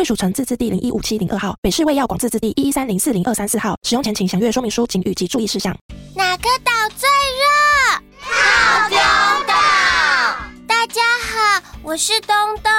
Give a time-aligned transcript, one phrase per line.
[0.00, 3.76] 贵属城自治地零一五七零二号，北市卫药广自治地一一三零四零二三四号。
[3.82, 5.76] 使用前请详阅说明书、请语及注意事项。
[6.16, 8.00] 哪个岛最热？
[8.22, 8.96] 套丁
[9.46, 9.54] 岛。
[10.66, 12.72] 大家好，我是东东，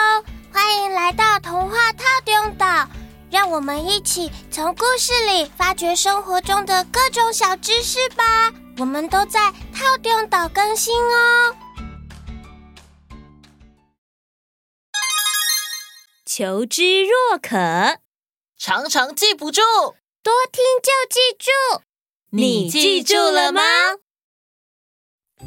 [0.51, 2.87] 欢迎来到童话套丁岛。
[3.29, 8.51] 让我们一起从故事里发掘生活中的各种小知识吧。
[8.79, 9.39] 我们都在
[9.71, 11.55] 套丁岛更新哦。
[16.33, 17.99] 求知若渴，
[18.57, 19.59] 常常记不住，
[20.23, 21.83] 多听就记住。
[22.29, 23.61] 你记住了吗？
[25.37, 25.45] 觉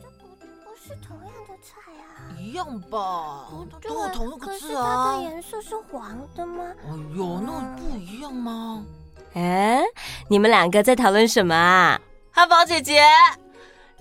[0.00, 0.28] 得不
[0.62, 2.38] 不是同样的菜啊？
[2.38, 3.48] 一样吧，
[3.82, 5.16] 都有同一个字啊。
[5.16, 6.72] 可是它的颜色是黄的吗？
[6.84, 8.86] 哎呦，那不一样吗？
[9.34, 9.82] 哎，
[10.30, 12.00] 你们两个在讨论什么啊？
[12.30, 13.02] 汉堡姐姐。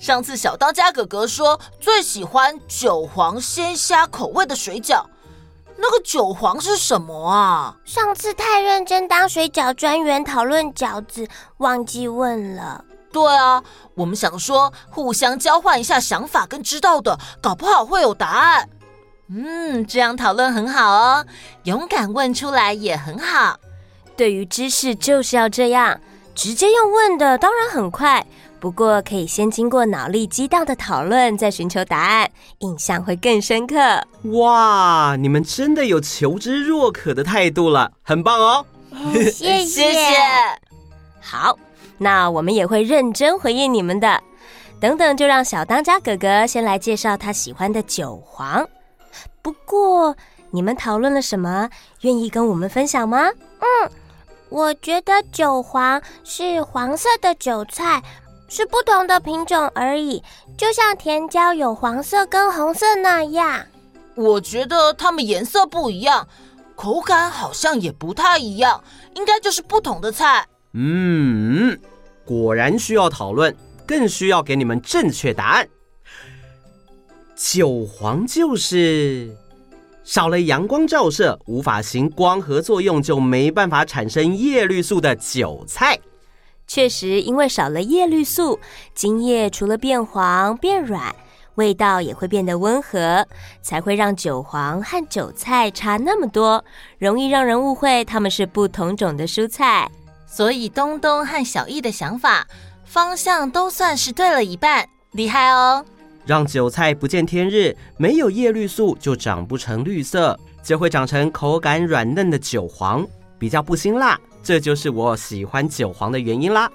[0.01, 5.05] 上次小当家哥哥说最喜欢韭黄鲜虾口味的水饺，
[5.77, 7.77] 那个韭黄是什么啊？
[7.85, 11.27] 上次太认真当水饺专员讨论饺子，
[11.57, 12.83] 忘记问了。
[13.13, 18.67] 对啊，我们想说互相交换一下想法跟知道的，搞不好会有答案。
[19.29, 21.23] 嗯，这样讨论很好哦，
[21.65, 23.59] 勇敢问出来也很好。
[24.17, 26.01] 对于知识就是要这样，
[26.33, 28.25] 直接用问的当然很快。
[28.61, 33.75] 不过，可以先经过脑力激荡的讨论，再寻求答案，印象会更深刻。
[34.33, 38.63] 哇，你们真的有求知若渴的态度了，很棒哦！
[39.13, 39.65] 谢谢。
[39.65, 39.99] 谢谢。
[41.19, 41.57] 好，
[41.97, 44.21] 那我们也会认真回应你们的。
[44.79, 48.63] 等等，就让小当家哥哥先来介绍他喜欢的韭黄。
[49.41, 50.15] 不过，
[50.51, 51.67] 你们讨论了什么？
[52.01, 53.27] 愿意跟我们分享吗？
[53.27, 53.91] 嗯，
[54.49, 58.03] 我觉得韭黄是黄色的韭菜。
[58.53, 60.21] 是不同的品种而已，
[60.57, 63.65] 就像甜椒有黄色跟红色那样。
[64.13, 66.27] 我觉得它们颜色不一样，
[66.75, 68.83] 口感好像也不太一样，
[69.15, 70.45] 应该就是不同的菜。
[70.73, 71.79] 嗯，
[72.25, 73.55] 果然需要讨论，
[73.87, 75.69] 更需要给你们正确答案。
[77.37, 79.33] 韭黄就是
[80.03, 85.97] 少了阳光照射，无法行光合作用，就没办法产生叶绿素的韭菜。
[86.73, 88.57] 确实，因为少了叶绿素，
[88.95, 91.13] 茎叶除了变黄变软，
[91.55, 93.27] 味道也会变得温和，
[93.61, 96.63] 才会让韭黄和韭菜差那么多，
[96.97, 99.91] 容易让人误会它们是不同种的蔬菜。
[100.25, 102.47] 所以东东和小易的想法
[102.85, 105.83] 方向都算是对了一半，厉害哦！
[106.25, 113.05] 让韭菜不见天日，没有叶绿素就长不成绿色，就会长成口感软嫩的韭黄，
[113.37, 114.17] 比较不辛辣。
[114.43, 116.71] 这就是我喜欢韭黄的原因啦。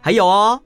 [0.00, 0.60] 还有哦，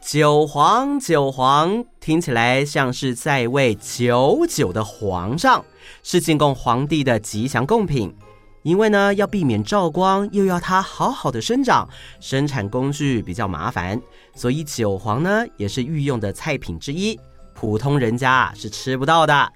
[0.00, 5.64] 韭黄韭黄听起来像是在位久久的皇上，
[6.02, 8.14] 是进贡皇帝的吉祥贡品。
[8.62, 11.88] 因为呢，要避免照光，又要它好好的生长，
[12.20, 13.98] 生产工具比较麻烦，
[14.34, 17.18] 所以韭黄呢也是御用的菜品之一，
[17.54, 19.52] 普通人家是吃不到的。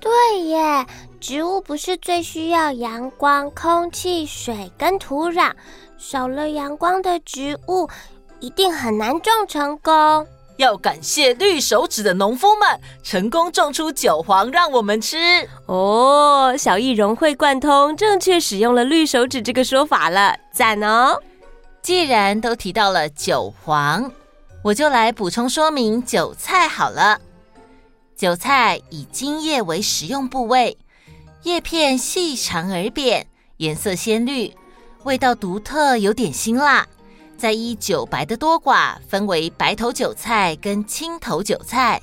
[0.00, 0.10] 对
[0.44, 0.86] 耶，
[1.26, 5.50] 植物不是最需要阳光、空气、水跟土壤。
[5.96, 7.88] 少了阳光的植物，
[8.40, 10.26] 一定很难种成功。
[10.58, 15.48] 要感谢绿手指的农夫们，成功种出韭黄让我们吃。
[15.64, 21.18] 哦，小易融会贯通，正确使用了绿手指这个说法了，赞哦！
[21.80, 24.12] 既然都提到了韭黄，
[24.62, 27.18] 我就来补充说明韭菜好了。
[28.14, 30.76] 韭菜以茎叶为食用部位，
[31.44, 33.26] 叶片细长而扁，
[33.58, 34.50] 颜色鲜绿。
[35.02, 36.86] 味道独特，有点辛辣。
[37.36, 42.00] 再依韭白的多寡，分为白头韭菜跟青头韭菜。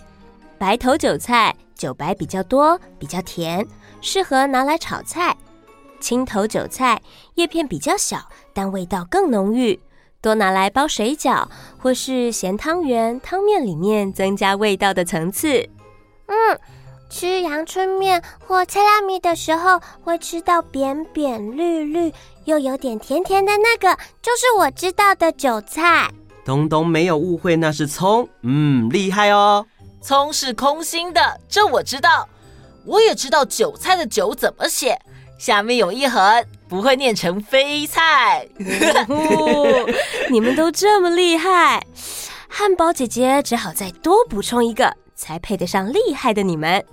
[0.59, 3.65] 白头韭菜韭白比较多，比较甜，
[3.99, 5.35] 适合拿来炒菜。
[5.99, 7.01] 青头韭菜
[7.33, 9.79] 叶片比较小，但味道更浓郁，
[10.21, 11.47] 多拿来包水饺
[11.79, 15.67] 或是咸汤圆、汤面里面增加味道的层次。
[16.27, 16.59] 嗯。
[17.11, 22.11] 吃阳春面或菜拉米的时候，会吃到扁扁绿绿
[22.45, 26.09] 又有点甜甜的那个，就是我知道的韭菜。
[26.45, 28.27] 东东没有误会，那是葱。
[28.43, 29.65] 嗯，厉害哦。
[30.01, 32.27] 葱是空心的，这我知道。
[32.85, 34.97] 我也知道韭菜的韭怎么写，
[35.37, 38.47] 下面有一横，不会念成飞菜。
[40.31, 41.85] 你们都这么厉害，
[42.47, 46.83] 汉堡姐姐只好再多补充一个，才配得上厉害的你们。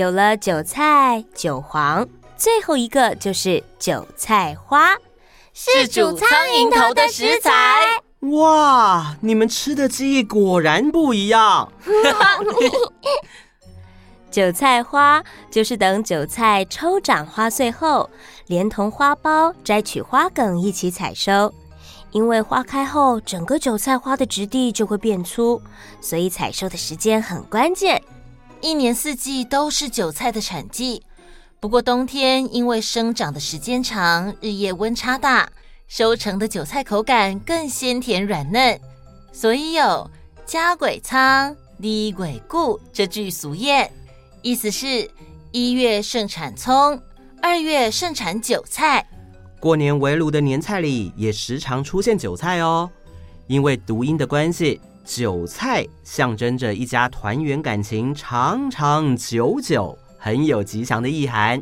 [0.00, 4.96] 有了韭菜、韭黄，最后一个就是韭菜花，
[5.52, 7.50] 是煮苍蝇头的食材。
[8.20, 11.70] 哇，你们吃的记忆果然不一样。
[14.30, 18.08] 韭菜花就是等韭菜抽长花穗后，
[18.46, 21.52] 连同花苞摘取花梗一起采收。
[22.10, 25.60] 因为花开后，整个韭菜花的质地就会变粗，
[26.00, 28.02] 所以采收的时间很关键。
[28.62, 31.02] 一年四季都是韭菜的产季，
[31.58, 35.48] 不过冬天因为生长的时间长，日夜温差大，
[35.88, 38.78] 收成的韭菜口感更鲜甜软嫩，
[39.32, 40.10] 所以有
[40.44, 43.88] “家鬼仓，乙鬼固”这句俗谚，
[44.42, 45.10] 意思是
[45.52, 47.00] 一月盛产葱，
[47.40, 49.06] 二月盛产韭菜。
[49.58, 52.90] 过年围炉的年菜里也时常出现韭菜哦，
[53.46, 54.78] 因为读音的关系。
[55.16, 61.60] 韭菜象征着一家团圆感情长长久久，很有吉祥的意涵。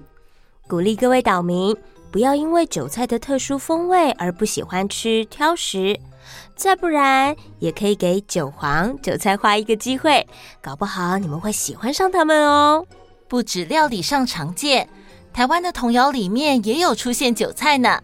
[0.67, 1.75] 鼓励各位岛民
[2.13, 5.99] 不要因为韭菜的特殊风味而不喜欢吃挑食，
[6.57, 10.27] 再不然也可以给韭黄、韭菜花一个机会，
[10.61, 12.87] 搞不好你们会喜欢上它们哦。
[13.29, 14.87] 不止料理上常见，
[15.33, 18.03] 台湾的童谣里面也有出现韭菜呢，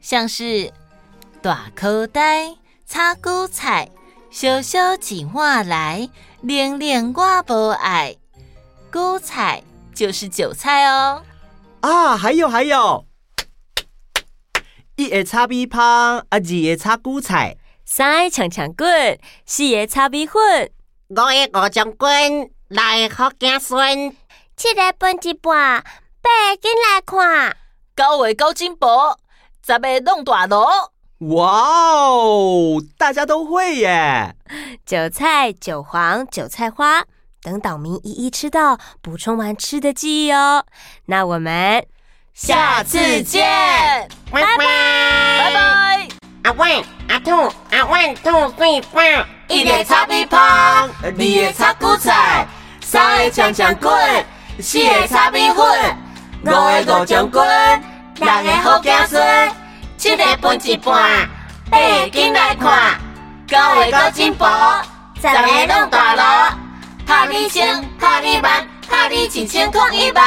[0.00, 0.72] 像是
[1.40, 2.56] 大口袋
[2.88, 3.88] 插韭菜。
[4.30, 6.08] 小小一碗来，
[6.40, 8.16] 连连我不爱。
[8.92, 11.24] 韭菜就是韭菜哦。
[11.80, 13.04] 啊，还有还有，
[14.94, 20.70] 一个擦米香，啊，二个擦韭菜，三个抢抢棍，四个擦米粉，
[21.08, 24.16] 五个五将军，六个好子孙，
[24.56, 25.82] 七个分一半，
[26.22, 27.56] 八个进来看，
[27.96, 29.18] 九个高金宝，
[29.66, 30.89] 十个弄大锣。
[31.20, 34.34] 哇哦，大家都会耶！
[34.86, 37.04] 韭菜、韭黄、韭菜花，
[37.42, 40.64] 等岛民一一吃到，补充完吃的记忆哦。
[41.04, 41.84] 那我们
[42.32, 43.44] 下次见，
[44.32, 46.08] 拜拜，拜拜。
[46.44, 49.26] 阿万、阿兔、阿万兔最棒！
[49.48, 50.38] 一个擦米香，
[51.02, 52.48] 二个擦韭菜，
[52.80, 54.24] 三个抢抢棍，
[54.58, 55.98] 四个擦米粉，
[56.44, 57.46] 五个五将棍，
[58.14, 59.59] 六个好子孙。
[60.00, 61.28] 七个分一半，
[61.70, 62.98] 八个进来看，
[63.46, 64.46] 九个到进步，
[65.16, 66.56] 十个弄大锣，
[67.06, 70.24] 拍你声，拍你慢，拍你轻轻空一半。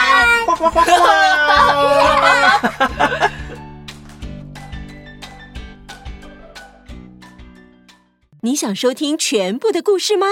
[8.41, 10.27] 你想收听全部的故事吗？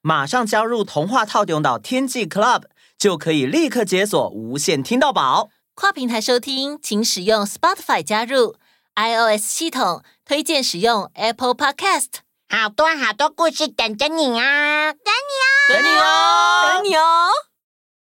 [0.00, 2.62] 马上加入童话透中岛天际 Club，
[2.98, 5.50] 就可以立刻解锁无限听到宝。
[5.74, 8.56] 跨平台收听，请使用 Spotify 加入。
[8.96, 12.06] iOS 系统推荐使用 Apple Podcast，
[12.48, 14.92] 好多好多故事等着你啊！
[14.94, 17.28] 等你哦，等你哦，等你哦。